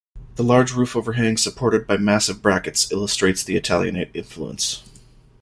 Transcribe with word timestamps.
The 0.33 0.43
large 0.43 0.73
roof 0.73 0.95
overhang 0.95 1.37
supported 1.37 1.85
by 1.85 1.97
massive 1.97 2.41
brackets 2.41 2.91
illustrates 2.91 3.43
the 3.43 3.55
Italianate 3.55 4.09
influence. 4.15 4.81